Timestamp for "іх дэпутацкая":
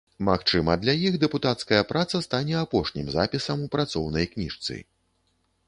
1.09-1.83